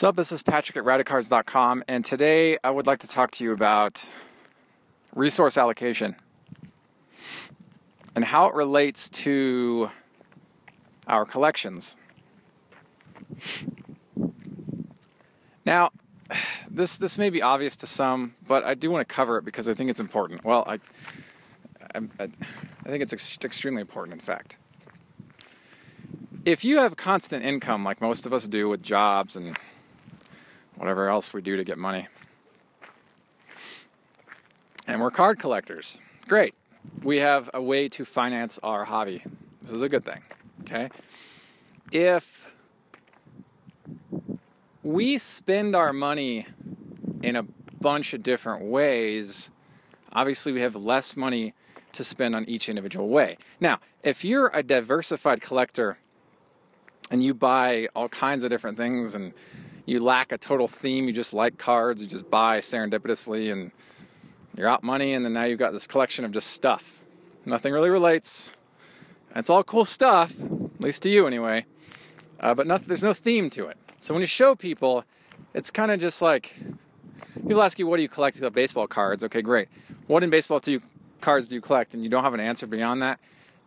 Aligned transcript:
What's 0.00 0.08
up? 0.08 0.16
This 0.16 0.32
is 0.32 0.42
Patrick 0.42 0.78
at 0.78 0.84
Radicards.com, 0.84 1.84
and 1.86 2.02
today 2.02 2.56
I 2.64 2.70
would 2.70 2.86
like 2.86 3.00
to 3.00 3.06
talk 3.06 3.32
to 3.32 3.44
you 3.44 3.52
about 3.52 4.08
resource 5.14 5.58
allocation 5.58 6.16
and 8.14 8.24
how 8.24 8.46
it 8.46 8.54
relates 8.54 9.10
to 9.10 9.90
our 11.06 11.26
collections. 11.26 11.98
Now, 15.66 15.90
this 16.70 16.96
this 16.96 17.18
may 17.18 17.28
be 17.28 17.42
obvious 17.42 17.76
to 17.76 17.86
some, 17.86 18.36
but 18.48 18.64
I 18.64 18.72
do 18.72 18.90
want 18.90 19.06
to 19.06 19.14
cover 19.14 19.36
it 19.36 19.44
because 19.44 19.68
I 19.68 19.74
think 19.74 19.90
it's 19.90 20.00
important. 20.00 20.46
Well, 20.46 20.64
I 20.66 20.78
I, 21.94 21.98
I 22.22 22.88
think 22.88 23.02
it's 23.02 23.12
ex- 23.12 23.38
extremely 23.44 23.82
important, 23.82 24.14
in 24.14 24.20
fact. 24.20 24.56
If 26.46 26.64
you 26.64 26.78
have 26.78 26.96
constant 26.96 27.44
income, 27.44 27.84
like 27.84 28.00
most 28.00 28.24
of 28.24 28.32
us 28.32 28.48
do 28.48 28.66
with 28.66 28.82
jobs 28.82 29.36
and 29.36 29.58
whatever 30.80 31.10
else 31.10 31.34
we 31.34 31.42
do 31.42 31.56
to 31.56 31.62
get 31.62 31.76
money. 31.76 32.08
And 34.86 34.98
we're 34.98 35.10
card 35.10 35.38
collectors. 35.38 35.98
Great. 36.26 36.54
We 37.02 37.20
have 37.20 37.50
a 37.52 37.60
way 37.60 37.90
to 37.90 38.06
finance 38.06 38.58
our 38.62 38.86
hobby. 38.86 39.22
This 39.60 39.72
is 39.72 39.82
a 39.82 39.90
good 39.90 40.06
thing. 40.06 40.22
Okay? 40.62 40.88
If 41.92 42.56
we 44.82 45.18
spend 45.18 45.76
our 45.76 45.92
money 45.92 46.46
in 47.22 47.36
a 47.36 47.42
bunch 47.78 48.14
of 48.14 48.22
different 48.22 48.64
ways, 48.64 49.50
obviously 50.14 50.50
we 50.50 50.62
have 50.62 50.74
less 50.74 51.14
money 51.14 51.52
to 51.92 52.02
spend 52.02 52.34
on 52.34 52.46
each 52.46 52.70
individual 52.70 53.08
way. 53.08 53.36
Now, 53.60 53.80
if 54.02 54.24
you're 54.24 54.50
a 54.54 54.62
diversified 54.62 55.42
collector 55.42 55.98
and 57.10 57.22
you 57.22 57.34
buy 57.34 57.88
all 57.94 58.08
kinds 58.08 58.44
of 58.44 58.48
different 58.48 58.78
things 58.78 59.14
and 59.14 59.34
you 59.90 59.98
lack 59.98 60.30
a 60.30 60.38
total 60.38 60.68
theme, 60.68 61.08
you 61.08 61.12
just 61.12 61.34
like 61.34 61.58
cards, 61.58 62.00
you 62.00 62.06
just 62.06 62.30
buy 62.30 62.60
serendipitously 62.60 63.52
and 63.52 63.72
you're 64.56 64.68
out 64.68 64.84
money, 64.84 65.14
and 65.14 65.24
then 65.24 65.32
now 65.32 65.42
you've 65.42 65.58
got 65.58 65.72
this 65.72 65.88
collection 65.88 66.24
of 66.24 66.30
just 66.30 66.48
stuff. 66.48 67.02
Nothing 67.44 67.72
really 67.72 67.90
relates. 67.90 68.50
It's 69.34 69.50
all 69.50 69.64
cool 69.64 69.84
stuff, 69.84 70.32
at 70.40 70.80
least 70.80 71.02
to 71.02 71.10
you 71.10 71.26
anyway, 71.26 71.64
uh, 72.38 72.54
but 72.54 72.68
not, 72.68 72.86
there's 72.86 73.02
no 73.02 73.12
theme 73.12 73.50
to 73.50 73.66
it. 73.66 73.76
So 74.00 74.14
when 74.14 74.20
you 74.20 74.28
show 74.28 74.54
people, 74.54 75.04
it's 75.54 75.72
kind 75.72 75.90
of 75.90 75.98
just 75.98 76.22
like 76.22 76.56
people 77.34 77.60
ask 77.60 77.76
you, 77.78 77.86
What 77.88 77.96
do 77.96 78.02
you 78.02 78.08
collect? 78.08 78.40
You 78.40 78.48
baseball 78.48 78.86
cards. 78.86 79.24
Okay, 79.24 79.42
great. 79.42 79.68
What 80.06 80.22
in 80.22 80.30
baseball 80.30 80.60
do 80.60 80.70
you, 80.70 80.82
cards 81.20 81.48
do 81.48 81.56
you 81.56 81.60
collect? 81.60 81.94
And 81.94 82.04
you 82.04 82.08
don't 82.08 82.22
have 82.22 82.34
an 82.34 82.40
answer 82.40 82.68
beyond 82.68 83.02
that. 83.02 83.18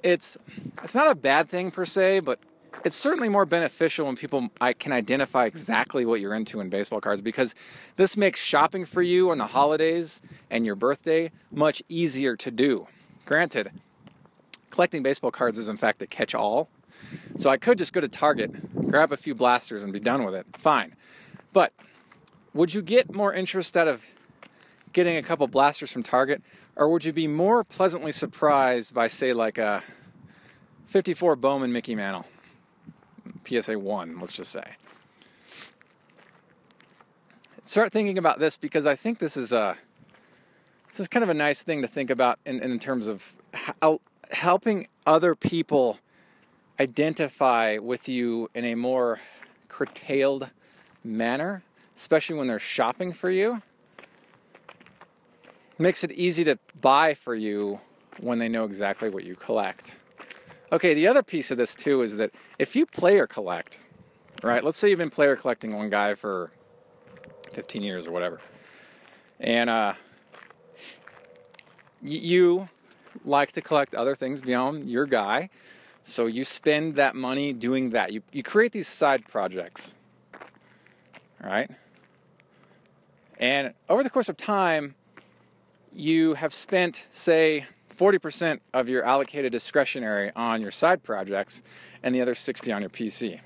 It's, 0.02 0.38
it's 0.82 0.96
not 0.96 1.10
a 1.10 1.16
bad 1.16 1.50
thing 1.50 1.70
per 1.70 1.86
se, 1.86 2.22
but 2.22 2.40
it's 2.84 2.96
certainly 2.96 3.30
more 3.30 3.46
beneficial 3.46 4.06
when 4.08 4.16
people 4.16 4.50
I 4.60 4.74
can 4.74 4.92
identify 4.92 5.46
exactly 5.46 6.06
what 6.06 6.20
you're 6.20 6.34
into 6.34 6.60
in 6.60 6.70
baseball 6.70 7.00
cards 7.00 7.22
because 7.22 7.56
this 7.96 8.18
makes 8.18 8.42
shopping 8.42 8.86
for 8.86 9.02
you 9.02 9.32
on 9.32 9.38
the 9.38 9.48
holidays 9.48 10.22
and 10.50 10.66
your 10.66 10.76
birthday 10.76 11.32
much 11.52 11.82
easier 11.88 12.36
to 12.36 12.52
do. 12.52 12.88
Granted, 13.26 13.72
collecting 14.70 15.02
baseball 15.02 15.32
cards 15.32 15.58
is 15.58 15.70
in 15.70 15.78
fact 15.78 16.02
a 16.02 16.08
catch-all. 16.08 16.70
So 17.38 17.50
I 17.50 17.58
could 17.58 17.78
just 17.78 17.94
go 17.94 18.02
to 18.02 18.08
Target, 18.08 18.90
grab 18.90 19.12
a 19.12 19.18
few 19.18 19.36
blasters 19.36 19.84
and 19.84 19.94
be 19.94 20.00
done 20.00 20.24
with 20.24 20.36
it. 20.36 20.46
Fine. 20.58 20.96
But 21.52 21.74
would 22.54 22.74
you 22.74 22.82
get 22.82 23.14
more 23.14 23.34
interest 23.34 23.78
out 23.78 23.88
of 23.88 24.08
getting 24.92 25.16
a 25.18 25.24
couple 25.24 25.48
blasters 25.48 25.92
from 25.92 26.04
Target 26.04 26.42
or 26.76 26.90
would 26.90 27.06
you 27.06 27.14
be 27.14 27.28
more 27.28 27.64
pleasantly 27.64 28.12
surprised 28.12 28.94
by 28.94 29.08
say 29.08 29.32
like 29.32 29.58
a 29.58 29.84
54 30.88 31.36
Bowman 31.36 31.72
Mickey 31.72 31.96
Mantle? 31.96 32.26
PSA 33.48 33.80
1, 33.80 34.20
let's 34.20 34.34
just 34.34 34.52
say. 34.52 34.76
Start 37.62 37.92
thinking 37.92 38.18
about 38.18 38.40
this 38.40 38.58
because 38.58 38.86
I 38.86 38.96
think 38.96 39.20
this 39.20 39.38
is 39.38 39.54
a 39.54 39.78
this 40.90 41.00
is 41.00 41.08
kind 41.08 41.24
of 41.24 41.30
a 41.30 41.34
nice 41.34 41.64
thing 41.64 41.82
to 41.82 41.88
think 41.88 42.10
about 42.10 42.38
in, 42.46 42.62
in 42.62 42.78
terms 42.78 43.08
of 43.08 43.34
helping 44.32 44.88
other 45.08 45.34
people 45.34 45.98
identify 46.80 47.78
with 47.78 48.08
you 48.08 48.50
in 48.54 48.66
a 48.66 48.76
more 48.76 49.20
curtailed 49.70 50.52
manner, 51.04 51.64
especially 51.96 52.36
when 52.36 52.48
they're 52.48 52.60
shopping 52.60 53.14
for 53.14 53.30
you. 53.30 53.62
Makes 55.80 56.04
it 56.04 56.12
easy 56.12 56.44
to 56.44 56.60
buy 56.80 57.14
for 57.14 57.34
you 57.34 57.80
when 58.20 58.38
they 58.38 58.50
know 58.50 58.66
exactly 58.66 59.10
what 59.10 59.24
you 59.24 59.36
collect. 59.36 59.96
Okay, 60.72 60.94
the 60.94 61.08
other 61.08 61.22
piece 61.22 61.52
of 61.52 61.58
this 61.58 61.76
too 61.76 62.02
is 62.02 62.18
that 62.18 62.32
if 62.58 62.76
you 62.76 62.86
player 62.86 63.28
collect, 63.28 63.80
right? 64.42 64.64
Let's 64.64 64.78
say 64.78 64.90
you've 64.90 65.00
been 65.00 65.10
player 65.10 65.36
collecting 65.36 65.76
one 65.76 65.90
guy 65.90 66.16
for 66.16 66.52
15 67.52 67.84
years 67.84 68.08
or 68.08 68.12
whatever, 68.12 68.42
and 69.40 69.70
uh, 69.70 69.94
you 72.02 72.70
like 73.24 73.52
to 73.52 73.62
collect 73.62 73.94
other 73.94 74.16
things 74.16 74.42
beyond 74.42 74.90
your 74.90 75.06
guy, 75.06 75.50
so 76.02 76.26
you 76.26 76.44
spend 76.44 76.96
that 76.96 77.16
money 77.16 77.54
doing 77.54 77.92
that. 77.92 78.12
You 78.12 78.24
you 78.32 78.42
create 78.42 78.72
these 78.72 78.88
side 78.88 79.28
projects, 79.28 79.96
right? 81.44 81.70
And 83.40 83.74
over 83.90 84.04
the 84.04 84.10
course 84.10 84.30
of 84.30 84.38
time, 84.38 84.96
you 85.92 86.36
have 86.36 86.54
spent, 86.54 87.08
say, 87.10 87.66
40% 87.96 88.60
of 88.74 88.90
your 88.90 89.04
allocated 89.04 89.52
discretionary 89.52 90.32
on 90.36 90.62
your 90.62 90.72
side 90.72 91.04
projects 91.04 91.64
and 92.02 92.14
the 92.14 92.22
other 92.22 92.36
60 92.36 92.72
on 92.72 92.82
your 92.82 92.90
PC, 92.90 93.40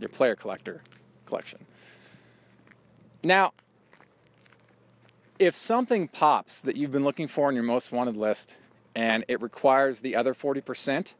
your 0.00 0.08
player 0.08 0.34
collector 0.34 0.82
collection. 1.26 1.66
Now, 3.22 3.52
if 5.38 5.54
something 5.54 6.08
pops 6.08 6.60
that 6.62 6.76
you've 6.76 6.92
been 6.92 7.04
looking 7.04 7.28
for 7.28 7.48
on 7.48 7.54
your 7.54 7.64
most 7.64 7.92
wanted 7.92 8.16
list 8.16 8.56
and 8.94 9.24
it 9.28 9.40
requires 9.40 10.00
the 10.00 10.14
other 10.14 10.34
40%, 10.34 11.14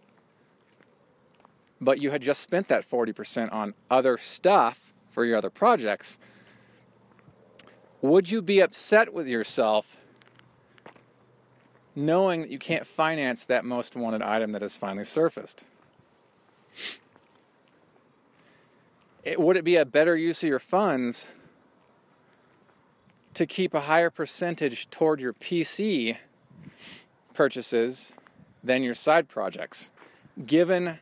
but 1.81 2.01
you 2.01 2.11
had 2.11 2.23
just 2.23 2.41
spent 2.41 2.69
that 2.69 2.89
40% 2.89 3.53
on 3.53 3.75
other 3.91 4.17
stuff 4.17 4.93
for 5.11 5.25
your 5.25 5.37
other 5.37 5.51
projects, 5.51 6.19
would 8.01 8.31
you 8.31 8.43
be 8.43 8.61
upset 8.61 9.13
with 9.13 9.27
yourself 9.27 10.02
knowing 11.95 12.41
that 12.41 12.51
you 12.51 12.59
can't 12.59 12.87
finance 12.87 13.45
that 13.47 13.65
most 13.65 13.97
wanted 13.97 14.23
item 14.23 14.53
that 14.53 14.63
has 14.63 14.77
finally 14.77 15.05
surfaced? 15.05 15.65
It, 19.25 19.41
would 19.41 19.57
it 19.57 19.65
be 19.65 19.77
a 19.77 19.85
better 19.85 20.17
use 20.17 20.43
of 20.43 20.49
your 20.49 20.59
funds 20.59 21.29
to 23.35 23.47
keep 23.47 23.73
a 23.73 23.83
higher 23.83 24.11
percentage 24.11 24.91
toward 24.91 25.21
your 25.21 25.33
PC 25.33 26.17
purchases 27.33 28.13
than 28.63 28.83
your 28.83 28.95
side 28.95 29.29
projects, 29.29 29.91
given 30.45 30.99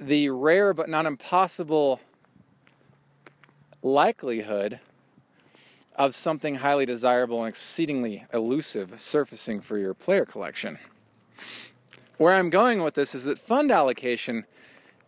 the 0.00 0.30
rare 0.30 0.74
but 0.74 0.88
not 0.88 1.06
impossible 1.06 2.00
likelihood 3.82 4.80
of 5.96 6.14
something 6.14 6.56
highly 6.56 6.86
desirable 6.86 7.40
and 7.40 7.48
exceedingly 7.48 8.24
elusive 8.32 8.98
surfacing 9.00 9.60
for 9.60 9.78
your 9.78 9.94
player 9.94 10.24
collection. 10.24 10.78
Where 12.16 12.34
I'm 12.34 12.50
going 12.50 12.82
with 12.82 12.94
this 12.94 13.14
is 13.14 13.24
that 13.24 13.38
fund 13.38 13.70
allocation 13.70 14.46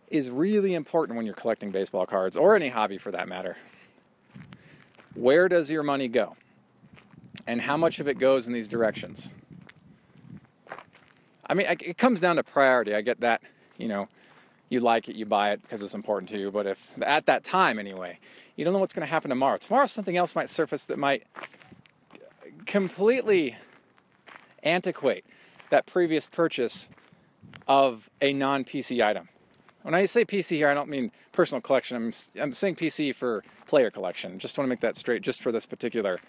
is 0.09 0.29
really 0.29 0.73
important 0.73 1.17
when 1.17 1.25
you're 1.25 1.35
collecting 1.35 1.71
baseball 1.71 2.05
cards 2.05 2.37
or 2.37 2.55
any 2.55 2.69
hobby 2.69 2.97
for 2.97 3.11
that 3.11 3.27
matter. 3.27 3.57
Where 5.15 5.47
does 5.47 5.71
your 5.71 5.83
money 5.83 6.07
go? 6.07 6.35
And 7.47 7.61
how 7.61 7.77
much 7.77 7.99
of 7.99 8.07
it 8.07 8.19
goes 8.19 8.47
in 8.47 8.53
these 8.53 8.67
directions? 8.67 9.31
I 11.47 11.53
mean, 11.53 11.67
it 11.67 11.97
comes 11.97 12.19
down 12.19 12.37
to 12.37 12.43
priority. 12.43 12.95
I 12.95 13.01
get 13.01 13.21
that, 13.21 13.41
you 13.77 13.87
know, 13.87 14.07
you 14.69 14.79
like 14.79 15.09
it, 15.09 15.15
you 15.15 15.25
buy 15.25 15.51
it 15.51 15.61
because 15.61 15.81
it's 15.81 15.95
important 15.95 16.29
to 16.29 16.37
you. 16.37 16.51
But 16.51 16.67
if 16.67 16.93
at 17.01 17.25
that 17.27 17.43
time, 17.43 17.79
anyway, 17.79 18.19
you 18.55 18.65
don't 18.65 18.73
know 18.73 18.79
what's 18.79 18.93
going 18.93 19.05
to 19.05 19.11
happen 19.11 19.29
tomorrow. 19.29 19.57
Tomorrow, 19.57 19.85
something 19.87 20.17
else 20.17 20.35
might 20.35 20.49
surface 20.49 20.85
that 20.87 20.97
might 20.97 21.23
completely 22.65 23.55
antiquate 24.63 25.25
that 25.69 25.85
previous 25.85 26.27
purchase 26.27 26.89
of 27.67 28.09
a 28.21 28.33
non 28.33 28.63
PC 28.63 29.05
item. 29.05 29.29
When 29.83 29.93
I 29.93 30.05
say 30.05 30.25
PC 30.25 30.57
here, 30.57 30.67
I 30.67 30.73
don't 30.73 30.89
mean 30.89 31.11
personal 31.31 31.61
collection. 31.61 31.95
I'm, 31.97 32.11
I'm 32.41 32.53
saying 32.53 32.75
PC 32.77 33.13
for 33.13 33.43
player 33.67 33.91
collection. 33.91 34.39
Just 34.39 34.57
want 34.57 34.65
to 34.67 34.69
make 34.69 34.79
that 34.79 34.97
straight 34.97 35.21
just 35.21 35.43
for 35.43 35.51
this 35.51 35.67
particular 35.67 36.19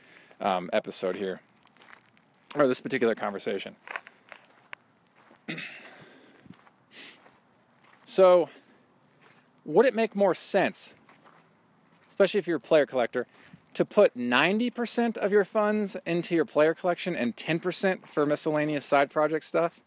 um, 0.41 0.69
episode 0.75 1.17
here, 1.17 1.41
or 2.55 2.69
this 2.69 2.81
particular 2.81 3.15
conversation. 3.15 3.77
so, 8.07 8.49
would 9.67 9.85
it 9.85 9.95
make 9.95 10.17
more 10.17 10.35
sense 10.35 10.95
especially 12.17 12.39
if 12.39 12.47
you're 12.47 12.57
a 12.57 12.61
player 12.61 12.87
collector, 12.87 13.27
to 13.75 13.85
put 13.85 14.17
90% 14.17 15.19
of 15.19 15.33
your 15.33 15.45
funds 15.45 15.95
into 16.07 16.35
your 16.35 16.47
player 16.47 16.73
collection 16.73 17.15
and 17.15 17.37
10% 17.37 18.07
for 18.07 18.25
miscellaneous 18.25 18.87
side 18.87 19.11
project 19.11 19.45
stuff. 19.45 19.83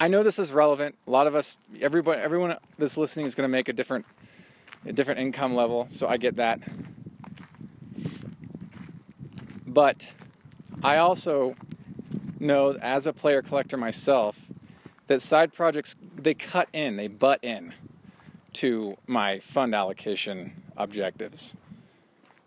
I 0.00 0.08
know 0.08 0.22
this 0.22 0.38
is 0.38 0.54
relevant. 0.54 0.94
A 1.06 1.10
lot 1.10 1.26
of 1.26 1.34
us, 1.34 1.58
everybody, 1.78 2.22
everyone 2.22 2.56
that's 2.78 2.96
listening 2.96 3.26
is 3.26 3.34
going 3.34 3.46
to 3.46 3.52
make 3.52 3.68
a 3.68 3.74
different, 3.74 4.06
a 4.86 4.94
different 4.94 5.20
income 5.20 5.54
level. 5.54 5.86
So 5.90 6.08
I 6.08 6.16
get 6.16 6.36
that. 6.36 6.60
But 9.66 10.08
I 10.82 10.96
also 10.96 11.54
know, 12.38 12.78
as 12.80 13.06
a 13.06 13.12
player 13.12 13.42
collector 13.42 13.76
myself, 13.76 14.49
that 15.10 15.20
side 15.20 15.52
projects 15.52 15.96
they 16.14 16.34
cut 16.34 16.68
in, 16.72 16.94
they 16.94 17.08
butt 17.08 17.42
in 17.42 17.74
to 18.52 18.96
my 19.08 19.40
fund 19.40 19.74
allocation 19.74 20.62
objectives. 20.76 21.56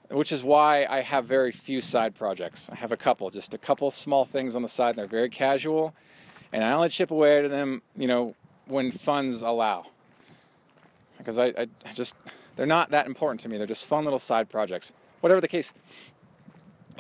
Which 0.09 0.31
is 0.31 0.45
why 0.45 0.85
I 0.89 1.01
have 1.01 1.25
very 1.25 1.51
few 1.51 1.81
side 1.81 2.15
projects. 2.15 2.69
I 2.69 2.75
have 2.75 2.93
a 2.93 2.97
couple, 2.97 3.29
just 3.31 3.53
a 3.53 3.57
couple 3.57 3.91
small 3.91 4.23
things 4.23 4.55
on 4.55 4.61
the 4.61 4.69
side. 4.69 4.91
And 4.91 4.99
they're 4.99 5.07
very 5.07 5.29
casual, 5.29 5.93
and 6.53 6.63
I 6.63 6.71
only 6.71 6.87
chip 6.87 7.11
away 7.11 7.43
at 7.43 7.49
them, 7.49 7.81
you 7.97 8.07
know, 8.07 8.33
when 8.65 8.91
funds 8.91 9.41
allow. 9.41 9.87
Because 11.17 11.37
I, 11.37 11.47
I 11.47 11.67
just, 11.93 12.15
they're 12.55 12.65
not 12.65 12.91
that 12.91 13.07
important 13.07 13.41
to 13.41 13.49
me. 13.49 13.57
They're 13.57 13.67
just 13.67 13.85
fun 13.85 14.05
little 14.05 14.19
side 14.19 14.47
projects. 14.49 14.93
Whatever 15.19 15.41
the 15.41 15.49
case, 15.49 15.73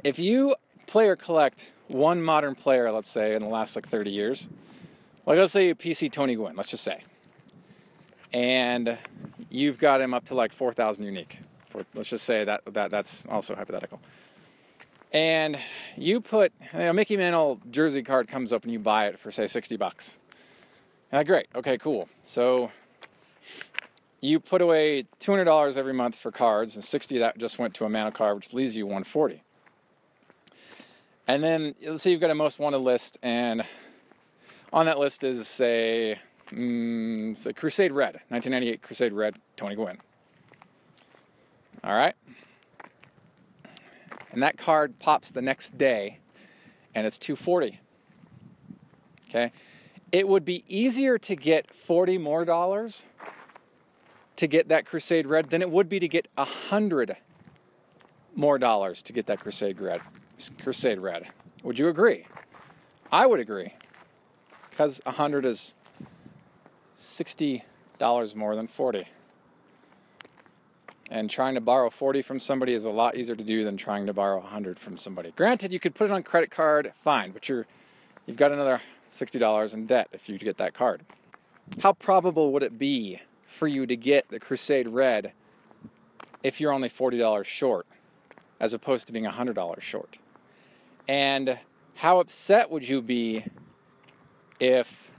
if 0.03 0.19
you 0.19 0.57
play 0.87 1.07
or 1.07 1.15
collect 1.15 1.71
one 1.87 2.21
modern 2.21 2.53
player, 2.53 2.91
let's 2.91 3.09
say, 3.09 3.33
in 3.33 3.41
the 3.41 3.47
last 3.47 3.77
like 3.77 3.87
30 3.87 4.11
years, 4.11 4.49
like 5.25 5.37
let's 5.37 5.51
say 5.51 5.67
you 5.67 5.75
PC 5.75 6.11
Tony 6.11 6.35
Gwynn, 6.35 6.55
let's 6.55 6.69
just 6.69 6.83
say, 6.83 7.03
and 8.31 8.97
you've 9.49 9.77
got 9.77 10.01
him 10.01 10.13
up 10.13 10.25
to 10.25 10.35
like 10.35 10.51
4,000 10.51 11.05
unique. 11.05 11.39
For, 11.69 11.83
let's 11.93 12.09
just 12.09 12.25
say 12.25 12.43
that, 12.43 12.61
that 12.73 12.91
that's 12.91 13.25
also 13.27 13.55
hypothetical. 13.55 13.99
And 15.11 15.59
you 15.95 16.21
put 16.21 16.51
you 16.73 16.79
know, 16.79 16.93
Mickey 16.93 17.17
Mantle 17.17 17.59
jersey 17.69 18.01
card 18.01 18.27
comes 18.27 18.51
up 18.51 18.63
and 18.63 18.73
you 18.73 18.79
buy 18.79 19.07
it 19.07 19.19
for 19.19 19.31
say 19.31 19.47
60 19.47 19.77
bucks. 19.77 20.17
Ah, 21.11 21.21
great. 21.21 21.47
Okay, 21.53 21.77
cool. 21.77 22.09
So 22.25 22.71
you 24.19 24.39
put 24.39 24.61
away 24.61 25.05
$200 25.19 25.77
every 25.77 25.93
month 25.93 26.15
for 26.15 26.31
cards, 26.31 26.75
and 26.75 26.83
60 26.83 27.19
that 27.19 27.37
just 27.37 27.59
went 27.59 27.73
to 27.75 27.85
a 27.85 27.89
Mantle 27.89 28.11
card, 28.11 28.37
which 28.37 28.53
leaves 28.53 28.75
you 28.75 28.85
140. 28.85 29.43
And 31.27 31.43
then 31.43 31.75
let's 31.85 32.01
say 32.01 32.11
you've 32.11 32.21
got 32.21 32.31
a 32.31 32.35
most 32.35 32.57
wanted 32.57 32.79
list, 32.79 33.19
and 33.21 33.63
on 34.73 34.87
that 34.87 34.97
list 34.97 35.23
is 35.23 35.47
say, 35.47 36.19
mm, 36.49 37.37
say 37.37 37.53
Crusade 37.53 37.91
Red, 37.91 38.15
1998 38.29 38.81
Crusade 38.81 39.13
Red, 39.13 39.35
Tony 39.55 39.75
Gwynn. 39.75 39.99
All 41.83 41.95
right. 41.95 42.15
And 44.31 44.41
that 44.41 44.57
card 44.57 44.97
pops 44.97 45.29
the 45.29 45.43
next 45.43 45.77
day, 45.77 46.17
and 46.95 47.05
it's 47.05 47.19
240. 47.19 47.79
Okay. 49.29 49.51
It 50.11 50.27
would 50.27 50.43
be 50.43 50.63
easier 50.67 51.17
to 51.19 51.35
get 51.35 51.73
40 51.73 52.17
more 52.17 52.43
dollars 52.43 53.05
to 54.35 54.47
get 54.47 54.67
that 54.69 54.85
Crusade 54.85 55.27
Red 55.27 55.51
than 55.51 55.61
it 55.61 55.69
would 55.69 55.87
be 55.87 55.99
to 55.99 56.07
get 56.07 56.27
a 56.35 56.45
hundred 56.45 57.17
more 58.35 58.57
dollars 58.57 59.03
to 59.03 59.13
get 59.13 59.27
that 59.27 59.39
Crusade 59.39 59.79
Red. 59.79 60.01
Crusade 60.61 60.99
Red. 60.99 61.27
Would 61.63 61.77
you 61.77 61.87
agree? 61.87 62.25
I 63.11 63.27
would 63.27 63.39
agree. 63.39 63.73
Because 64.73 64.99
hundred 65.05 65.45
is 65.45 65.75
sixty 66.95 67.63
dollars 67.99 68.35
more 68.35 68.55
than 68.55 68.65
forty. 68.65 69.07
And 71.11 71.29
trying 71.29 71.53
to 71.53 71.61
borrow 71.61 71.91
40 71.91 72.23
from 72.23 72.39
somebody 72.39 72.73
is 72.73 72.85
a 72.85 72.89
lot 72.89 73.15
easier 73.15 73.35
to 73.35 73.43
do 73.43 73.63
than 73.63 73.77
trying 73.77 74.07
to 74.07 74.13
borrow 74.13 74.39
100 74.39 74.79
from 74.79 74.97
somebody. 74.97 75.31
Granted, 75.35 75.71
you 75.71 75.79
could 75.79 75.93
put 75.93 76.05
it 76.05 76.11
on 76.11 76.23
credit 76.23 76.49
card, 76.49 76.91
fine, 77.03 77.31
but 77.31 77.47
you're 77.47 77.67
you've 78.25 78.37
got 78.37 78.51
another 78.51 78.81
$60 79.11 79.73
in 79.75 79.85
debt 79.85 80.07
if 80.11 80.27
you 80.27 80.39
get 80.39 80.57
that 80.57 80.73
card. 80.73 81.01
How 81.81 81.93
probable 81.93 82.51
would 82.51 82.63
it 82.63 82.79
be 82.79 83.21
for 83.45 83.67
you 83.67 83.85
to 83.85 83.95
get 83.95 84.29
the 84.29 84.39
Crusade 84.39 84.87
Red 84.87 85.33
if 86.41 86.59
you're 86.59 86.73
only 86.73 86.89
$40 86.89 87.45
short, 87.45 87.85
as 88.59 88.73
opposed 88.73 89.05
to 89.05 89.13
being 89.13 89.25
$100 89.25 89.81
short? 89.81 90.17
And 91.07 91.59
how 91.95 92.19
upset 92.19 92.71
would 92.71 92.89
you 92.89 93.03
be 93.03 93.45
if 94.59 95.11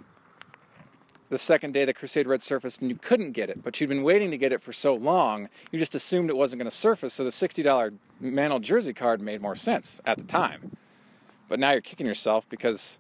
the 1.28 1.38
second 1.38 1.72
day 1.72 1.84
the 1.84 1.94
Crusade 1.94 2.26
Red 2.26 2.42
surfaced 2.42 2.80
and 2.80 2.90
you 2.90 2.96
couldn't 2.96 3.32
get 3.32 3.50
it, 3.50 3.62
but 3.62 3.80
you'd 3.80 3.88
been 3.88 4.02
waiting 4.02 4.30
to 4.30 4.38
get 4.38 4.52
it 4.52 4.62
for 4.62 4.72
so 4.72 4.94
long, 4.94 5.48
you 5.72 5.78
just 5.78 5.94
assumed 5.94 6.30
it 6.30 6.36
wasn't 6.36 6.60
going 6.60 6.70
to 6.70 6.76
surface, 6.76 7.14
so 7.14 7.24
the 7.24 7.30
$60 7.30 7.94
Mantle 8.20 8.60
jersey 8.60 8.92
card 8.92 9.20
made 9.20 9.40
more 9.40 9.56
sense 9.56 10.00
at 10.06 10.18
the 10.18 10.24
time. 10.24 10.76
But 11.48 11.58
now 11.58 11.72
you're 11.72 11.80
kicking 11.80 12.06
yourself 12.06 12.48
because 12.48 12.98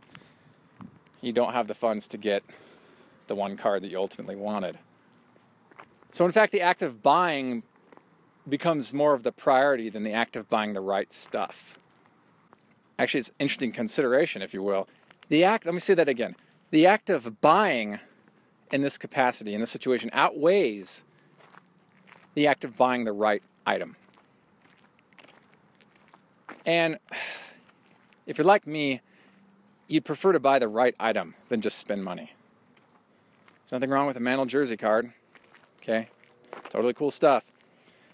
you 1.20 1.32
don't 1.32 1.52
have 1.52 1.68
the 1.68 1.74
funds 1.74 2.08
to 2.08 2.18
get 2.18 2.42
the 3.26 3.34
one 3.34 3.56
card 3.56 3.82
that 3.82 3.90
you 3.90 3.98
ultimately 3.98 4.36
wanted. 4.36 4.78
So, 6.10 6.24
in 6.26 6.32
fact, 6.32 6.52
the 6.52 6.60
act 6.60 6.82
of 6.82 7.02
buying 7.02 7.62
becomes 8.48 8.92
more 8.92 9.14
of 9.14 9.22
the 9.22 9.32
priority 9.32 9.88
than 9.88 10.02
the 10.02 10.12
act 10.12 10.36
of 10.36 10.48
buying 10.48 10.74
the 10.74 10.80
right 10.80 11.12
stuff. 11.12 11.78
Actually, 12.98 13.20
it's 13.20 13.30
an 13.30 13.34
interesting 13.38 13.72
consideration, 13.72 14.42
if 14.42 14.52
you 14.52 14.62
will. 14.62 14.86
The 15.28 15.44
act, 15.44 15.64
let 15.64 15.74
me 15.74 15.80
say 15.80 15.94
that 15.94 16.08
again. 16.08 16.36
The 16.70 16.86
act 16.86 17.10
of 17.10 17.40
buying 17.40 18.00
in 18.72 18.82
this 18.82 18.98
capacity, 18.98 19.54
in 19.54 19.60
this 19.60 19.70
situation, 19.70 20.10
outweighs 20.12 21.04
the 22.34 22.46
act 22.46 22.64
of 22.64 22.76
buying 22.76 23.04
the 23.04 23.12
right 23.12 23.42
item. 23.66 23.96
And 26.66 26.98
if 28.26 28.38
you're 28.38 28.44
like 28.46 28.66
me, 28.66 29.00
you'd 29.86 30.04
prefer 30.04 30.32
to 30.32 30.40
buy 30.40 30.58
the 30.58 30.68
right 30.68 30.94
item 30.98 31.34
than 31.48 31.60
just 31.60 31.78
spend 31.78 32.04
money. 32.04 32.32
There's 33.62 33.72
nothing 33.72 33.90
wrong 33.90 34.06
with 34.06 34.16
a 34.16 34.20
Mantle 34.20 34.46
jersey 34.46 34.76
card. 34.76 35.12
Okay, 35.80 36.08
totally 36.68 36.94
cool 36.94 37.10
stuff. 37.10 37.44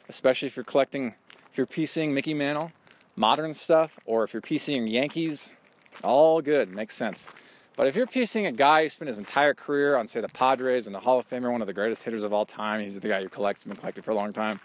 Especially 0.08 0.46
if 0.46 0.56
you're 0.56 0.64
collecting, 0.64 1.14
if 1.50 1.56
you're 1.56 1.66
piecing 1.66 2.12
Mickey 2.12 2.34
Mantle, 2.34 2.72
modern 3.14 3.54
stuff, 3.54 3.98
or 4.04 4.24
if 4.24 4.32
you're 4.32 4.40
piecing 4.40 4.88
Yankees, 4.88 5.54
all 6.02 6.40
good, 6.40 6.70
makes 6.70 6.94
sense. 6.94 7.30
But 7.76 7.86
if 7.86 7.96
you're 7.96 8.06
piecing 8.06 8.46
a 8.46 8.52
guy 8.52 8.82
who 8.82 8.88
spent 8.88 9.08
his 9.08 9.18
entire 9.18 9.54
career 9.54 9.96
on, 9.96 10.06
say, 10.06 10.20
the 10.20 10.28
Padres 10.28 10.86
and 10.86 10.94
the 10.94 11.00
Hall 11.00 11.18
of 11.18 11.28
Famer, 11.28 11.50
one 11.50 11.60
of 11.60 11.66
the 11.66 11.72
greatest 11.72 12.02
hitters 12.02 12.24
of 12.24 12.32
all 12.32 12.44
time, 12.44 12.80
he's 12.80 12.98
the 13.00 13.08
guy 13.08 13.22
who 13.22 13.28
collects, 13.28 13.64
been 13.64 13.76
collected 13.76 14.04
for 14.04 14.10
a 14.10 14.14
long 14.14 14.32
time, 14.32 14.60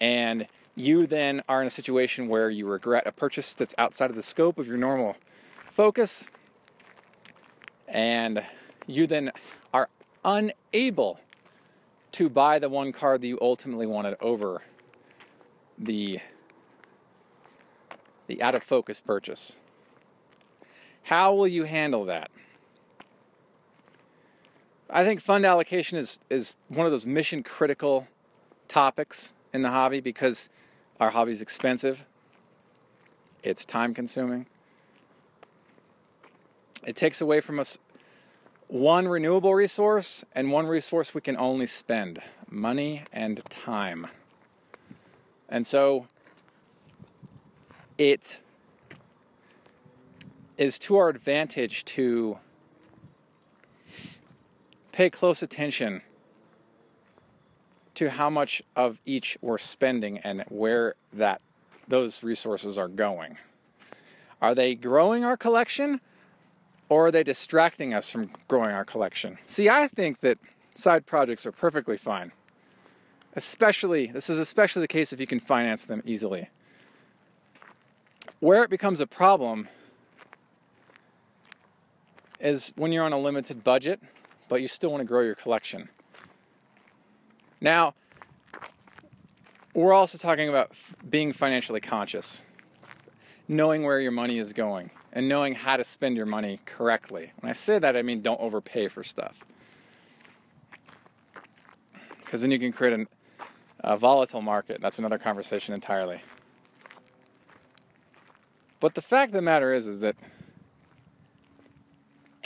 and 0.00 0.46
you 0.74 1.06
then 1.06 1.42
are 1.48 1.60
in 1.60 1.66
a 1.66 1.70
situation 1.70 2.28
where 2.28 2.48
you 2.48 2.66
regret 2.66 3.06
a 3.06 3.12
purchase 3.12 3.54
that's 3.54 3.74
outside 3.76 4.08
of 4.08 4.16
the 4.16 4.22
scope 4.22 4.58
of 4.58 4.66
your 4.66 4.78
normal 4.78 5.16
focus, 5.70 6.30
and 7.86 8.42
you 8.86 9.06
then 9.06 9.30
are 9.74 9.88
unable 10.24 11.20
to 12.12 12.28
buy 12.28 12.58
the 12.58 12.68
one 12.68 12.92
card 12.92 13.20
that 13.20 13.26
you 13.26 13.38
ultimately 13.40 13.86
wanted 13.86 14.16
over 14.20 14.62
the 15.78 16.20
the 18.26 18.42
out 18.42 18.54
of 18.54 18.62
focus 18.62 19.00
purchase. 19.00 19.56
How 21.04 21.34
will 21.34 21.48
you 21.48 21.64
handle 21.64 22.04
that? 22.06 22.30
I 24.88 25.04
think 25.04 25.20
fund 25.20 25.46
allocation 25.46 25.98
is 25.98 26.20
is 26.28 26.56
one 26.68 26.84
of 26.84 26.92
those 26.92 27.06
mission 27.06 27.42
critical 27.42 28.06
topics 28.68 29.32
in 29.52 29.62
the 29.62 29.70
hobby 29.70 30.00
because 30.00 30.50
our 31.00 31.10
hobby 31.10 31.32
is 31.32 31.40
expensive. 31.40 32.06
It's 33.42 33.64
time 33.64 33.94
consuming. 33.94 34.46
It 36.86 36.94
takes 36.94 37.20
away 37.20 37.40
from 37.40 37.58
us 37.58 37.78
one 38.68 39.08
renewable 39.08 39.54
resource 39.54 40.24
and 40.34 40.52
one 40.52 40.66
resource 40.66 41.14
we 41.14 41.20
can 41.20 41.36
only 41.36 41.66
spend 41.66 42.20
money 42.50 43.04
and 43.12 43.42
time. 43.48 44.08
And 45.48 45.66
so 45.66 46.06
it 47.98 48.41
is 50.62 50.78
to 50.78 50.96
our 50.96 51.08
advantage 51.08 51.84
to 51.84 52.38
pay 54.92 55.10
close 55.10 55.42
attention 55.42 56.02
to 57.94 58.10
how 58.10 58.30
much 58.30 58.62
of 58.76 59.00
each 59.04 59.36
we're 59.40 59.58
spending 59.58 60.18
and 60.18 60.44
where 60.48 60.94
that 61.12 61.40
those 61.88 62.22
resources 62.22 62.78
are 62.78 62.86
going. 62.86 63.38
Are 64.40 64.54
they 64.54 64.76
growing 64.76 65.24
our 65.24 65.36
collection 65.36 66.00
or 66.88 67.06
are 67.06 67.10
they 67.10 67.24
distracting 67.24 67.92
us 67.92 68.08
from 68.08 68.30
growing 68.46 68.70
our 68.70 68.84
collection? 68.84 69.38
See, 69.46 69.68
I 69.68 69.88
think 69.88 70.20
that 70.20 70.38
side 70.76 71.06
projects 71.06 71.44
are 71.44 71.50
perfectly 71.52 71.96
fine. 71.96 72.30
Especially, 73.34 74.06
this 74.06 74.30
is 74.30 74.38
especially 74.38 74.82
the 74.82 74.88
case 74.88 75.12
if 75.12 75.18
you 75.18 75.26
can 75.26 75.40
finance 75.40 75.86
them 75.86 76.02
easily. 76.06 76.50
Where 78.38 78.62
it 78.62 78.70
becomes 78.70 79.00
a 79.00 79.08
problem 79.08 79.66
is 82.42 82.74
when 82.76 82.92
you're 82.92 83.04
on 83.04 83.12
a 83.12 83.18
limited 83.18 83.62
budget, 83.64 84.00
but 84.48 84.60
you 84.60 84.68
still 84.68 84.90
want 84.90 85.00
to 85.00 85.06
grow 85.06 85.22
your 85.22 85.34
collection. 85.34 85.88
Now, 87.60 87.94
we're 89.72 89.94
also 89.94 90.18
talking 90.18 90.48
about 90.48 90.72
f- 90.72 90.96
being 91.08 91.32
financially 91.32 91.80
conscious, 91.80 92.42
knowing 93.46 93.84
where 93.84 94.00
your 94.00 94.10
money 94.10 94.38
is 94.38 94.52
going 94.52 94.90
and 95.12 95.28
knowing 95.28 95.54
how 95.54 95.76
to 95.76 95.84
spend 95.84 96.16
your 96.16 96.26
money 96.26 96.60
correctly. 96.66 97.32
When 97.40 97.48
I 97.48 97.52
say 97.52 97.78
that, 97.78 97.96
I 97.96 98.02
mean 98.02 98.20
don't 98.20 98.40
overpay 98.40 98.88
for 98.88 99.04
stuff. 99.04 99.44
Because 102.18 102.42
then 102.42 102.50
you 102.50 102.58
can 102.58 102.72
create 102.72 102.94
an, 102.94 103.08
a 103.80 103.96
volatile 103.96 104.42
market. 104.42 104.80
That's 104.80 104.98
another 104.98 105.18
conversation 105.18 105.74
entirely. 105.74 106.22
But 108.80 108.94
the 108.94 109.02
fact 109.02 109.30
of 109.30 109.34
the 109.34 109.42
matter 109.42 109.72
is, 109.72 109.86
is 109.86 110.00
that 110.00 110.16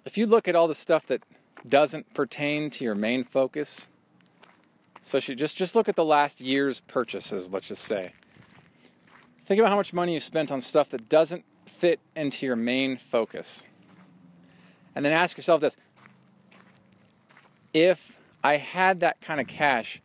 if 0.07 0.17
you 0.17 0.25
look 0.25 0.47
at 0.49 0.55
all 0.55 0.69
the 0.69 0.75
stuff 0.75 1.05
that 1.09 1.23
doesn't 1.69 2.15
pertain 2.15 2.71
to 2.71 2.85
your 2.85 2.95
main 2.95 3.25
focus, 3.25 3.89
especially 5.03 5.35
just 5.35 5.57
just 5.57 5.75
look 5.75 5.89
at 5.89 5.97
the 5.97 6.05
last 6.05 6.41
year's 6.41 6.81
purchases, 6.81 7.53
let's 7.53 7.69
just 7.69 7.83
say. 7.83 8.13
Think 9.45 9.59
about 9.59 9.71
how 9.71 9.77
much 9.77 9.93
money 9.93 10.15
you 10.15 10.21
spent 10.21 10.51
on 10.51 10.61
stuff 10.61 10.89
that 10.91 11.09
doesn't 11.09 11.45
fit 11.67 12.01
into 12.15 12.47
your 12.47 12.57
main 12.57 12.97
focus. 12.97 13.65
And 14.95 15.05
then 15.05 15.13
ask 15.13 15.37
yourself 15.37 15.61
this 15.61 15.77
if 17.75 18.19
I 18.43 18.57
had 18.57 19.01
that 19.01 19.21
kind 19.21 19.41
of 19.41 19.49
cash, 19.49 20.01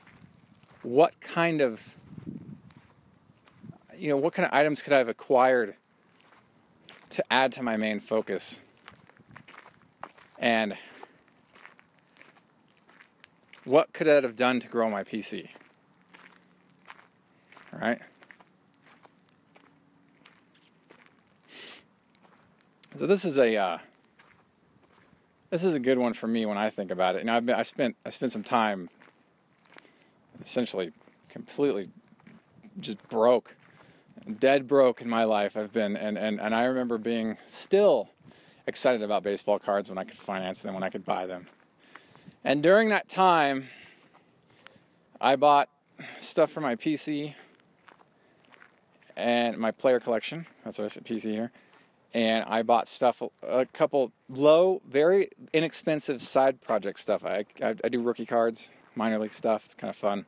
what 0.81 1.21
kind 1.21 1.61
of 1.61 1.95
you 3.95 4.09
know, 4.09 4.17
what 4.17 4.33
kind 4.33 4.47
of 4.47 4.53
items 4.53 4.81
could 4.81 4.93
I 4.93 4.97
have 4.97 5.09
acquired 5.09 5.75
to 7.11 7.23
add 7.29 7.51
to 7.51 7.61
my 7.61 7.77
main 7.77 7.99
focus? 7.99 8.59
And 10.41 10.75
what 13.63 13.93
could 13.93 14.07
I 14.07 14.15
have 14.15 14.35
done 14.35 14.59
to 14.59 14.67
grow 14.67 14.89
my 14.89 15.03
PC? 15.03 15.49
All 17.71 17.79
right? 17.79 18.01
So 22.95 23.05
this 23.07 23.23
is 23.23 23.37
a 23.37 23.55
uh, 23.55 23.77
this 25.51 25.63
is 25.63 25.75
a 25.75 25.79
good 25.79 25.99
one 25.99 26.13
for 26.13 26.27
me 26.27 26.45
when 26.45 26.57
I 26.57 26.69
think 26.71 26.91
about 26.91 27.15
it. 27.15 27.23
Know, 27.23 27.33
I've 27.33 27.45
been, 27.45 27.55
I 27.55 27.63
spent 27.63 27.95
I 28.03 28.09
spent 28.09 28.31
some 28.31 28.43
time 28.43 28.89
essentially 30.41 30.91
completely 31.29 31.87
just 32.79 33.01
broke, 33.09 33.55
dead 34.39 34.67
broke 34.67 35.01
in 35.01 35.09
my 35.09 35.23
life. 35.23 35.55
I've 35.55 35.71
been 35.71 35.95
and 35.95 36.17
and 36.17 36.41
and 36.41 36.55
I 36.55 36.65
remember 36.65 36.97
being 36.97 37.37
still 37.45 38.09
excited 38.67 39.01
about 39.01 39.23
baseball 39.23 39.59
cards 39.59 39.89
when 39.89 39.97
I 39.97 40.03
could 40.03 40.17
finance 40.17 40.61
them, 40.61 40.73
when 40.73 40.83
I 40.83 40.89
could 40.89 41.05
buy 41.05 41.25
them. 41.25 41.47
And 42.43 42.63
during 42.63 42.89
that 42.89 43.07
time, 43.07 43.67
I 45.19 45.35
bought 45.35 45.69
stuff 46.17 46.51
for 46.51 46.61
my 46.61 46.75
PC 46.75 47.35
and 49.15 49.57
my 49.57 49.71
player 49.71 49.99
collection. 49.99 50.47
That's 50.63 50.79
what 50.79 50.85
I 50.85 50.87
said, 50.87 51.05
PC 51.05 51.31
here 51.31 51.51
and 52.13 52.45
I 52.47 52.61
bought 52.61 52.87
stuff, 52.87 53.21
a 53.41 53.65
couple 53.67 54.11
low, 54.29 54.81
very 54.87 55.29
inexpensive 55.53 56.21
side 56.21 56.61
project 56.61 56.99
stuff. 56.99 57.23
I, 57.23 57.45
I, 57.61 57.75
I, 57.83 57.89
do 57.89 58.01
rookie 58.01 58.25
cards, 58.25 58.71
minor 58.95 59.17
league 59.19 59.33
stuff. 59.33 59.65
It's 59.65 59.75
kind 59.75 59.89
of 59.89 59.95
fun. 59.95 60.25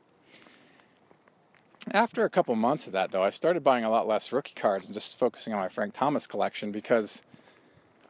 After 1.90 2.24
a 2.24 2.30
couple 2.30 2.54
months 2.54 2.86
of 2.86 2.94
that, 2.94 3.10
though, 3.10 3.22
I 3.22 3.28
started 3.28 3.62
buying 3.62 3.84
a 3.84 3.90
lot 3.90 4.08
less 4.08 4.32
rookie 4.32 4.54
cards 4.54 4.86
and 4.86 4.94
just 4.94 5.18
focusing 5.18 5.52
on 5.52 5.60
my 5.60 5.68
Frank 5.68 5.92
Thomas 5.92 6.26
collection 6.26 6.72
because 6.72 7.22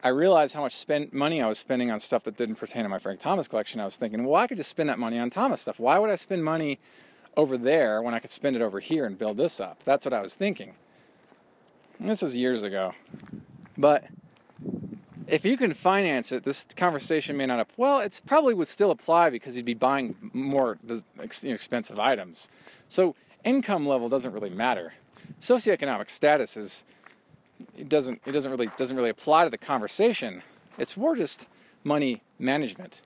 I 0.05 0.09
realized 0.09 0.53
how 0.53 0.61
much 0.61 0.75
spend, 0.75 1.13
money 1.13 1.41
I 1.41 1.47
was 1.47 1.57
spending 1.57 1.89
on 1.89 1.99
stuff 1.99 2.25
that 2.25 2.37
didn't 2.37 2.57
pertain 2.57 2.83
to 2.83 2.89
my 2.89 2.99
Frank 2.99 3.19
Thomas 3.19 3.47
collection. 3.47 3.81
I 3.81 3.85
was 3.85 3.97
thinking, 3.97 4.23
well, 4.23 4.39
I 4.39 4.45
could 4.45 4.57
just 4.57 4.69
spend 4.69 4.87
that 4.87 4.99
money 4.99 5.17
on 5.17 5.31
Thomas 5.31 5.61
stuff. 5.61 5.79
Why 5.79 5.97
would 5.97 6.11
I 6.11 6.15
spend 6.15 6.43
money 6.43 6.77
over 7.35 7.57
there 7.57 8.03
when 8.03 8.13
I 8.13 8.19
could 8.19 8.29
spend 8.29 8.55
it 8.55 8.61
over 8.61 8.79
here 8.79 9.07
and 9.07 9.17
build 9.17 9.37
this 9.37 9.59
up? 9.59 9.83
That's 9.83 10.05
what 10.05 10.13
I 10.13 10.21
was 10.21 10.35
thinking. 10.35 10.75
And 11.97 12.07
this 12.07 12.21
was 12.21 12.35
years 12.35 12.61
ago. 12.61 12.93
But 13.79 14.03
if 15.25 15.43
you 15.43 15.57
can 15.57 15.73
finance 15.73 16.31
it, 16.31 16.43
this 16.43 16.67
conversation 16.75 17.35
may 17.35 17.47
not. 17.47 17.57
Up, 17.57 17.71
well, 17.75 17.99
it 17.99 18.21
probably 18.27 18.53
would 18.53 18.67
still 18.67 18.91
apply 18.91 19.31
because 19.31 19.55
you'd 19.57 19.65
be 19.65 19.73
buying 19.73 20.29
more 20.33 20.77
expensive 21.17 21.99
items. 21.99 22.47
So 22.87 23.15
income 23.43 23.87
level 23.87 24.07
doesn't 24.07 24.33
really 24.33 24.51
matter. 24.51 24.93
Socioeconomic 25.39 26.11
status 26.11 26.55
is 26.55 26.85
it 27.77 27.89
doesn't 27.89 28.21
it 28.25 28.31
doesn't 28.31 28.51
really 28.51 28.69
doesn't 28.77 28.95
really 28.97 29.09
apply 29.09 29.43
to 29.43 29.49
the 29.49 29.57
conversation. 29.57 30.41
It's 30.77 30.97
more 30.97 31.15
just 31.15 31.47
money 31.83 32.21
management, 32.39 33.01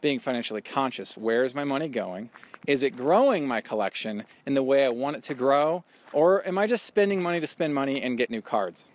being 0.00 0.18
financially 0.18 0.60
conscious. 0.60 1.16
Where 1.16 1.44
is 1.44 1.54
my 1.54 1.64
money 1.64 1.88
going? 1.88 2.30
Is 2.66 2.82
it 2.82 2.96
growing 2.96 3.46
my 3.46 3.60
collection 3.60 4.24
in 4.46 4.54
the 4.54 4.62
way 4.62 4.84
I 4.84 4.88
want 4.88 5.16
it 5.16 5.22
to 5.24 5.34
grow, 5.34 5.84
or 6.12 6.46
am 6.46 6.58
I 6.58 6.66
just 6.66 6.84
spending 6.84 7.22
money 7.22 7.40
to 7.40 7.46
spend 7.46 7.74
money 7.74 8.00
and 8.00 8.16
get 8.16 8.30
new 8.30 8.42
cards? 8.42 8.88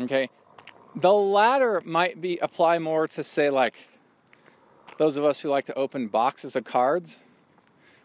Okay? 0.00 0.30
The 0.94 1.12
latter 1.12 1.82
might 1.84 2.20
be 2.20 2.38
apply 2.38 2.78
more 2.78 3.06
to 3.08 3.24
say 3.24 3.50
like 3.50 3.74
those 4.98 5.16
of 5.16 5.24
us 5.24 5.40
who 5.40 5.48
like 5.48 5.64
to 5.66 5.74
open 5.74 6.08
boxes 6.08 6.54
of 6.56 6.64
cards. 6.64 7.20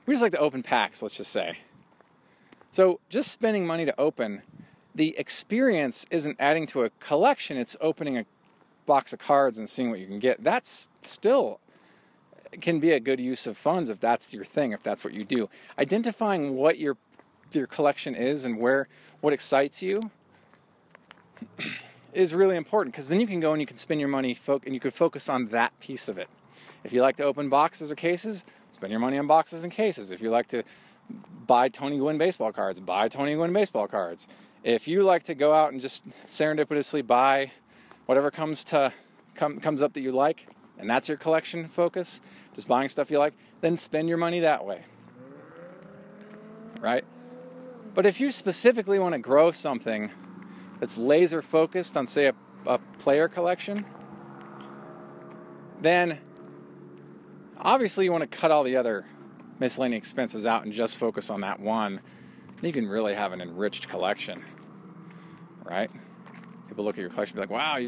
We 0.06 0.14
just 0.14 0.24
like 0.24 0.32
to 0.32 0.40
open 0.40 0.64
packs, 0.64 1.02
let's 1.02 1.16
just 1.16 1.32
say. 1.32 1.60
So, 2.72 3.00
just 3.10 3.32
spending 3.32 3.66
money 3.66 3.86
to 3.86 4.00
open, 4.00 4.44
the 4.94 5.18
experience 5.18 6.06
isn't 6.12 6.38
adding 6.40 6.68
to 6.68 6.84
a 6.84 6.90
collection, 7.00 7.58
it's 7.58 7.78
opening 7.82 8.18
a 8.18 8.26
box 8.86 9.14
of 9.14 9.20
cards 9.20 9.58
and 9.58 9.70
seeing 9.70 9.90
what 9.90 10.00
you 10.00 10.08
can 10.08 10.20
get. 10.20 10.44
That's 10.44 10.90
still 11.02 11.60
can 12.62 12.80
be 12.80 12.92
a 12.92 13.00
good 13.00 13.20
use 13.20 13.46
of 13.46 13.58
funds 13.58 13.90
if 13.90 14.00
that's 14.00 14.34
your 14.34 14.46
thing, 14.46 14.72
if 14.72 14.82
that's 14.82 15.04
what 15.04 15.14
you 15.14 15.24
do. 15.24 15.50
Identifying 15.78 16.56
what 16.56 16.80
your 16.80 16.98
your 17.52 17.68
collection 17.68 18.14
is 18.14 18.44
and 18.44 18.60
where 18.60 18.88
what 19.22 19.32
excites 19.34 19.82
you 19.82 20.12
is 22.14 22.34
really 22.34 22.58
important 22.58 22.94
because 22.94 23.08
then 23.10 23.22
you 23.22 23.28
can 23.28 23.40
go 23.40 23.54
and 23.54 23.62
you 23.62 23.68
can 23.68 23.78
spend 23.78 24.02
your 24.02 24.10
money 24.10 24.38
and 24.48 24.74
you 24.74 24.80
can 24.80 24.92
focus 24.92 25.30
on 25.30 25.48
that 25.48 25.78
piece 25.80 26.10
of 26.10 26.18
it. 26.18 26.28
If 26.84 26.92
you 26.92 27.02
like 27.02 27.16
to 27.18 27.24
open 27.24 27.48
boxes 27.48 27.92
or 27.92 27.96
cases, 27.96 28.44
spend 28.72 28.92
your 28.92 29.00
money 29.00 29.18
on 29.18 29.28
boxes 29.28 29.64
and 29.64 29.72
cases. 29.72 30.12
If 30.12 30.22
you 30.22 30.30
like 30.30 30.48
to 30.48 30.64
buy 31.48 31.70
Tony 31.70 31.98
Gwynn 31.98 32.18
baseball 32.18 32.52
cards, 32.52 32.80
buy 32.80 33.08
Tony 33.08 33.36
Gwynn 33.36 33.54
baseball 33.54 33.88
cards. 33.88 34.28
If 34.64 34.88
you 34.88 35.04
like 35.04 35.24
to 35.24 35.36
go 35.36 35.54
out 35.54 35.72
and 35.72 35.82
just 35.82 36.08
serendipitously 36.28 37.06
buy 37.06 37.52
whatever 38.06 38.30
comes 38.30 38.64
to 38.66 38.94
come, 39.34 39.60
comes 39.60 39.82
up 39.82 39.94
that 39.94 40.02
you 40.02 40.12
like, 40.12 40.48
and 40.78 40.90
that's 40.90 41.08
your 41.08 41.18
collection 41.18 41.68
focus, 41.68 42.22
just 42.54 42.68
buying 42.68 42.90
stuff 42.90 43.10
you 43.10 43.20
like, 43.20 43.34
then 43.62 43.78
spend 43.78 44.10
your 44.10 44.18
money 44.18 44.40
that 44.42 44.66
way. 44.66 44.84
Right? 46.80 47.06
But 47.94 48.06
if 48.06 48.20
you 48.20 48.30
specifically 48.30 49.00
want 49.00 49.14
to 49.14 49.20
grow 49.20 49.52
something 49.52 50.12
that's 50.80 50.98
laser 50.98 51.42
focused 51.42 51.98
on, 51.98 52.06
say, 52.06 52.28
a, 52.28 52.34
a 52.66 52.78
player 53.00 53.28
collection, 53.28 53.86
then 55.82 56.20
obviously 57.58 58.06
you 58.06 58.12
want 58.12 58.30
to 58.30 58.38
cut 58.38 58.52
all 58.52 58.64
the 58.64 58.76
other 58.76 59.06
miscellaneous 59.60 60.00
expenses 60.00 60.46
out 60.46 60.64
and 60.64 60.74
just 60.74 60.98
focus 60.98 61.30
on 61.30 61.42
that 61.42 61.60
one. 61.60 62.02
You 62.62 62.72
can 62.72 62.88
really 62.88 63.14
have 63.14 63.34
an 63.34 63.42
enriched 63.42 63.88
collection, 63.88 64.44
right? 65.64 65.92
People 66.68 66.84
look 66.84 66.98
at 66.98 67.02
your 67.02 67.10
collection 67.10 67.38
and 67.38 67.48
be 67.48 67.54
like, 67.54 67.64
wow, 67.64 67.78
you, 67.78 67.88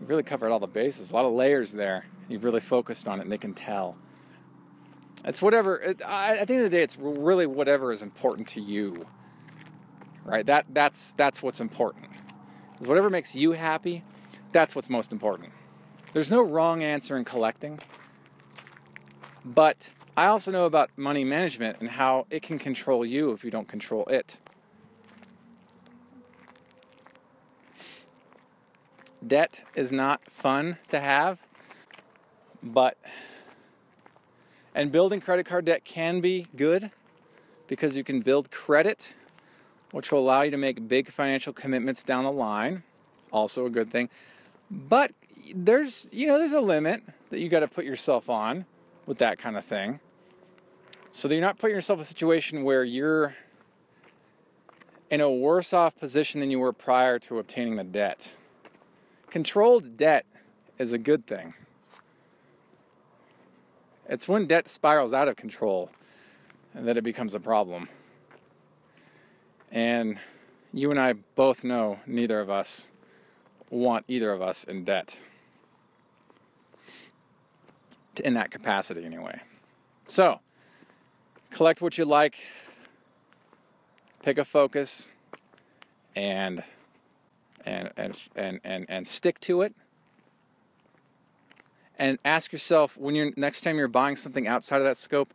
you 0.00 0.06
really 0.06 0.22
covered 0.22 0.50
all 0.50 0.60
the 0.60 0.66
bases, 0.66 1.10
a 1.10 1.14
lot 1.14 1.24
of 1.24 1.32
layers 1.32 1.72
there. 1.72 2.06
You've 2.28 2.44
really 2.44 2.60
focused 2.60 3.08
on 3.08 3.18
it 3.18 3.22
and 3.22 3.32
they 3.32 3.38
can 3.38 3.54
tell. 3.54 3.96
It's 5.24 5.42
whatever, 5.42 5.76
it, 5.76 6.02
I, 6.06 6.36
at 6.36 6.46
the 6.48 6.54
end 6.54 6.64
of 6.64 6.70
the 6.70 6.76
day, 6.76 6.82
it's 6.82 6.96
really 6.96 7.46
whatever 7.46 7.90
is 7.90 8.02
important 8.02 8.48
to 8.48 8.60
you 8.60 9.06
right? 10.28 10.44
That 10.46 10.66
that's 10.70 11.14
that's 11.14 11.42
what's 11.42 11.60
important. 11.60 12.06
Is 12.80 12.86
whatever 12.86 13.10
makes 13.10 13.34
you 13.34 13.52
happy, 13.52 14.04
that's 14.52 14.76
what's 14.76 14.90
most 14.90 15.12
important. 15.12 15.50
There's 16.12 16.30
no 16.30 16.42
wrong 16.42 16.82
answer 16.82 17.16
in 17.16 17.24
collecting. 17.24 17.80
But 19.44 19.92
I 20.18 20.26
also 20.26 20.50
know 20.50 20.64
about 20.64 20.90
money 20.96 21.22
management 21.22 21.76
and 21.78 21.90
how 21.90 22.26
it 22.28 22.42
can 22.42 22.58
control 22.58 23.06
you 23.06 23.30
if 23.30 23.44
you 23.44 23.52
don't 23.52 23.68
control 23.68 24.04
it. 24.06 24.38
Debt 29.24 29.62
is 29.76 29.92
not 29.92 30.28
fun 30.28 30.78
to 30.88 30.98
have, 30.98 31.44
but 32.60 32.98
and 34.74 34.90
building 34.90 35.20
credit 35.20 35.46
card 35.46 35.66
debt 35.66 35.84
can 35.84 36.20
be 36.20 36.48
good 36.56 36.90
because 37.68 37.96
you 37.96 38.02
can 38.02 38.18
build 38.18 38.50
credit 38.50 39.14
which 39.92 40.10
will 40.10 40.18
allow 40.18 40.42
you 40.42 40.50
to 40.50 40.56
make 40.56 40.88
big 40.88 41.12
financial 41.12 41.52
commitments 41.52 42.02
down 42.02 42.24
the 42.24 42.32
line. 42.32 42.82
Also 43.30 43.66
a 43.66 43.70
good 43.70 43.88
thing. 43.88 44.10
But 44.68 45.12
there's, 45.54 46.10
you 46.12 46.26
know, 46.26 46.38
there's 46.38 46.52
a 46.52 46.60
limit 46.60 47.04
that 47.30 47.38
you 47.38 47.48
got 47.48 47.60
to 47.60 47.68
put 47.68 47.84
yourself 47.84 48.28
on 48.28 48.66
with 49.06 49.18
that 49.18 49.38
kind 49.38 49.56
of 49.56 49.64
thing. 49.64 50.00
So 51.10 51.26
that 51.26 51.34
you're 51.34 51.42
not 51.42 51.58
putting 51.58 51.74
yourself 51.74 51.98
in 51.98 52.02
a 52.02 52.06
situation 52.06 52.64
where 52.64 52.84
you're 52.84 53.34
in 55.10 55.20
a 55.20 55.30
worse 55.30 55.72
off 55.72 55.96
position 55.96 56.40
than 56.40 56.50
you 56.50 56.58
were 56.58 56.72
prior 56.72 57.18
to 57.20 57.38
obtaining 57.38 57.76
the 57.76 57.84
debt. 57.84 58.34
Controlled 59.30 59.96
debt 59.96 60.26
is 60.78 60.92
a 60.92 60.98
good 60.98 61.26
thing. 61.26 61.54
It's 64.08 64.28
when 64.28 64.46
debt 64.46 64.68
spirals 64.68 65.12
out 65.12 65.28
of 65.28 65.36
control 65.36 65.90
that 66.74 66.96
it 66.96 67.04
becomes 67.04 67.34
a 67.34 67.40
problem. 67.40 67.88
And 69.70 70.18
you 70.72 70.90
and 70.90 70.98
I 70.98 71.12
both 71.12 71.64
know 71.64 72.00
neither 72.06 72.40
of 72.40 72.48
us 72.48 72.88
want 73.70 74.04
either 74.08 74.32
of 74.32 74.40
us 74.40 74.64
in 74.64 74.84
debt. 74.84 75.18
In 78.24 78.34
that 78.34 78.50
capacity, 78.50 79.04
anyway. 79.04 79.40
So, 80.06 80.40
collect 81.50 81.80
what 81.80 81.98
you 81.98 82.04
like, 82.04 82.38
pick 84.22 84.38
a 84.38 84.44
focus, 84.44 85.10
and 86.14 86.62
and 87.64 87.90
and 87.96 88.20
and 88.34 88.60
and, 88.64 88.86
and 88.88 89.06
stick 89.06 89.40
to 89.40 89.62
it. 89.62 89.74
And 91.98 92.18
ask 92.24 92.52
yourself 92.52 92.96
when 92.96 93.14
you're 93.14 93.32
next 93.36 93.62
time 93.62 93.76
you're 93.76 93.88
buying 93.88 94.16
something 94.16 94.46
outside 94.46 94.78
of 94.78 94.84
that 94.84 94.96
scope, 94.96 95.34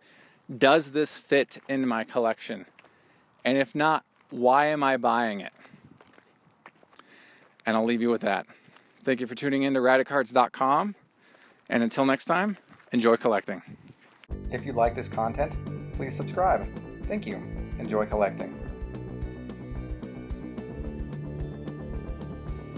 does 0.55 0.91
this 0.91 1.19
fit 1.19 1.57
in 1.67 1.87
my 1.87 2.03
collection? 2.03 2.65
And 3.43 3.57
if 3.57 3.75
not, 3.75 4.05
why 4.29 4.67
am 4.67 4.83
I 4.83 4.97
buying 4.97 5.41
it? 5.41 5.51
And 7.65 7.75
I'll 7.77 7.85
leave 7.85 8.01
you 8.01 8.09
with 8.09 8.21
that. 8.21 8.45
Thank 9.03 9.19
you 9.19 9.27
for 9.27 9.35
tuning 9.35 9.63
in 9.63 9.73
to 9.73 9.79
radicards.com. 9.79 10.95
And 11.69 11.83
until 11.83 12.05
next 12.05 12.25
time, 12.25 12.57
enjoy 12.91 13.17
collecting. 13.17 13.61
If 14.51 14.65
you 14.65 14.73
like 14.73 14.95
this 14.95 15.07
content, 15.07 15.53
please 15.93 16.15
subscribe. 16.15 16.67
Thank 17.07 17.25
you. 17.25 17.41
Enjoy 17.79 18.05
collecting. 18.05 18.62